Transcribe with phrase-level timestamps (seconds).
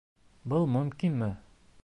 [0.53, 1.31] Был мөмкинме?